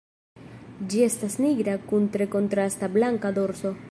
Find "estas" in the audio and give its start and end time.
1.07-1.35